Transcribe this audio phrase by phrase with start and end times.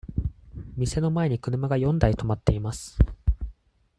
[0.77, 2.97] 店の前に車が四台止まっています。